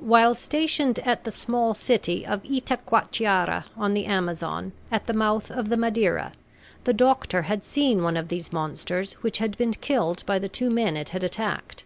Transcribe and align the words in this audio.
While 0.00 0.34
stationed 0.34 0.98
at 1.06 1.22
the 1.22 1.30
small 1.30 1.74
city 1.74 2.26
of 2.26 2.42
Itacoatiara, 2.42 3.66
on 3.76 3.94
the 3.94 4.04
Amazon, 4.04 4.72
at 4.90 5.06
the 5.06 5.12
mouth 5.12 5.48
of 5.48 5.68
the 5.68 5.76
Madeira, 5.76 6.32
the 6.82 6.92
doctor 6.92 7.42
had 7.42 7.62
seen 7.62 8.02
one 8.02 8.16
of 8.16 8.26
these 8.26 8.52
monsters 8.52 9.12
which 9.22 9.38
had 9.38 9.56
been 9.56 9.74
killed 9.74 10.26
by 10.26 10.40
the 10.40 10.48
two 10.48 10.70
men 10.70 10.96
it 10.96 11.10
had 11.10 11.22
attacked. 11.22 11.84